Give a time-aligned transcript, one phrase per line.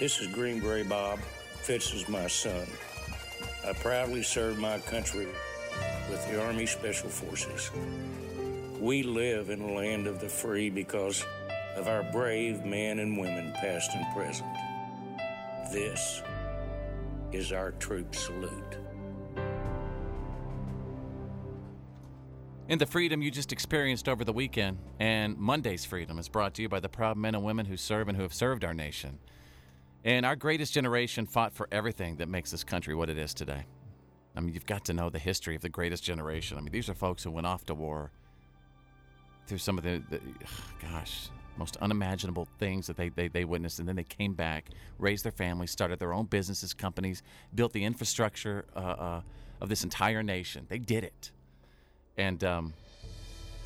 [0.00, 1.18] This is Green Beret Bob.
[1.60, 2.66] Fitz is my son.
[3.68, 5.28] I proudly serve my country
[6.10, 7.70] with the Army Special Forces.
[8.80, 11.26] We live in a land of the free because
[11.76, 14.48] of our brave men and women, past and present.
[15.70, 16.22] This
[17.30, 18.78] is our troop salute.
[22.70, 26.62] And the freedom you just experienced over the weekend and Monday's freedom is brought to
[26.62, 29.18] you by the proud men and women who serve and who have served our nation.
[30.04, 33.66] And our greatest generation fought for everything that makes this country what it is today.
[34.34, 36.56] I mean, you've got to know the history of the greatest generation.
[36.56, 38.10] I mean, these are folks who went off to war
[39.46, 40.20] through some of the, the
[40.90, 43.78] gosh, most unimaginable things that they, they, they witnessed.
[43.78, 47.22] And then they came back, raised their families, started their own businesses, companies,
[47.54, 49.20] built the infrastructure uh, uh,
[49.60, 50.64] of this entire nation.
[50.68, 51.30] They did it.
[52.16, 52.72] And um,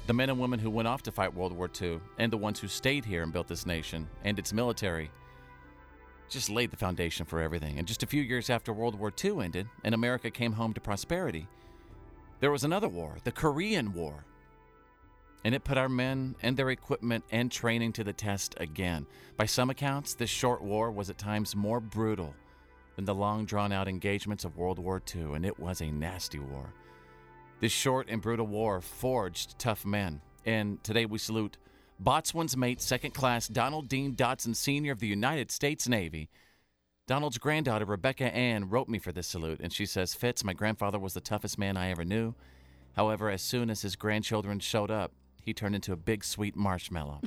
[0.06, 2.58] the men and women who went off to fight World War II and the ones
[2.58, 5.10] who stayed here and built this nation and its military
[6.28, 7.78] just laid the foundation for everything.
[7.78, 10.80] And just a few years after World War II ended and America came home to
[10.80, 11.46] prosperity,
[12.40, 14.24] there was another war, the Korean War.
[15.44, 19.06] And it put our men and their equipment and training to the test again.
[19.36, 22.34] By some accounts, this short war was at times more brutal
[22.96, 26.38] than the long drawn out engagements of World War II, and it was a nasty
[26.38, 26.72] war.
[27.60, 31.58] This short and brutal war forged tough men, and today we salute
[31.98, 34.92] Boatswain's Mate Second Class Donald Dean Dodson Sr.
[34.92, 36.28] of the United States Navy.
[37.06, 40.98] Donald's granddaughter, Rebecca Ann, wrote me for this salute, and she says, Fitz, my grandfather
[40.98, 42.34] was the toughest man I ever knew.
[42.96, 47.20] However, as soon as his grandchildren showed up, he turned into a big sweet marshmallow.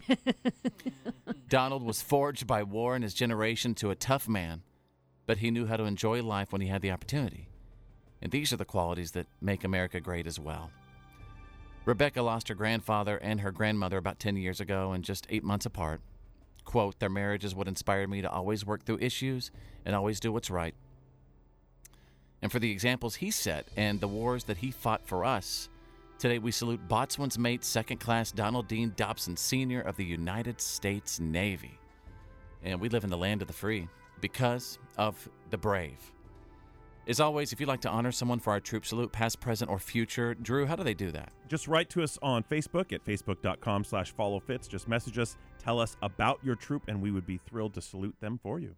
[1.50, 4.64] Donald was forged by war and his generation to a tough man,
[5.28, 7.48] but he knew how to enjoy life when he had the opportunity.
[8.22, 10.72] And these are the qualities that make America great as well.
[11.87, 15.65] Rebecca lost her grandfather and her grandmother about 10 years ago and just eight months
[15.65, 16.02] apart.
[16.65, 19.52] Quote, their marriage is what inspired me to always work through issues
[19.86, 20.76] and always do what's right.
[22.42, 25.70] And for the examples he set and the wars that he fought for us,
[26.20, 29.80] today we salute Boatswain's Mate Second Class Donald Dean Dobson Sr.
[29.80, 31.80] of the United States Navy.
[32.64, 33.87] And we live in the land of the free
[34.20, 36.11] because of the brave.
[37.08, 39.80] As always, if you'd like to honor someone for our troop salute, past, present, or
[39.80, 41.32] future, Drew, how do they do that?
[41.48, 44.68] Just write to us on Facebook at facebook.com slash followfitz.
[44.68, 48.18] Just message us, tell us about your troop, and we would be thrilled to salute
[48.20, 48.76] them for you.